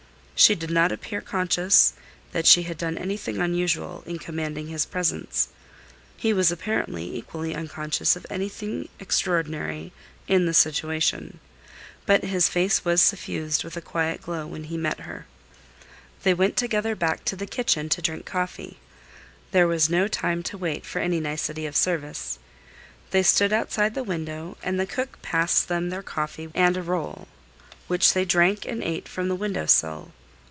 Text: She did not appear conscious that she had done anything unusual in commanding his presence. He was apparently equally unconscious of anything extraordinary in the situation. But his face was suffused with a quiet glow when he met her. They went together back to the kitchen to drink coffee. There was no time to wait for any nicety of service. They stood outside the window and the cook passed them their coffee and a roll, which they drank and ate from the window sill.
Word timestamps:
She 0.33 0.55
did 0.55 0.71
not 0.71 0.91
appear 0.91 1.21
conscious 1.21 1.93
that 2.31 2.47
she 2.47 2.63
had 2.63 2.79
done 2.79 2.97
anything 2.97 3.37
unusual 3.37 4.01
in 4.07 4.17
commanding 4.17 4.69
his 4.69 4.87
presence. 4.87 5.49
He 6.17 6.33
was 6.33 6.51
apparently 6.51 7.15
equally 7.15 7.53
unconscious 7.53 8.15
of 8.15 8.25
anything 8.27 8.89
extraordinary 8.99 9.93
in 10.27 10.47
the 10.47 10.53
situation. 10.55 11.39
But 12.07 12.23
his 12.23 12.49
face 12.49 12.83
was 12.83 13.03
suffused 13.03 13.63
with 13.63 13.77
a 13.77 13.81
quiet 13.83 14.23
glow 14.23 14.47
when 14.47 14.63
he 14.63 14.77
met 14.77 15.01
her. 15.01 15.27
They 16.23 16.33
went 16.33 16.57
together 16.57 16.95
back 16.95 17.23
to 17.25 17.35
the 17.35 17.45
kitchen 17.45 17.87
to 17.89 18.01
drink 18.01 18.25
coffee. 18.25 18.79
There 19.51 19.67
was 19.67 19.91
no 19.91 20.07
time 20.07 20.41
to 20.49 20.57
wait 20.57 20.87
for 20.87 20.97
any 20.97 21.19
nicety 21.19 21.67
of 21.67 21.75
service. 21.75 22.39
They 23.11 23.21
stood 23.21 23.53
outside 23.53 23.93
the 23.93 24.03
window 24.03 24.57
and 24.63 24.79
the 24.79 24.87
cook 24.87 25.21
passed 25.21 25.67
them 25.67 25.91
their 25.91 26.01
coffee 26.01 26.49
and 26.55 26.77
a 26.77 26.81
roll, 26.81 27.27
which 27.87 28.13
they 28.13 28.25
drank 28.25 28.65
and 28.65 28.81
ate 28.81 29.07
from 29.07 29.27
the 29.29 29.35
window 29.35 29.67
sill. 29.67 30.11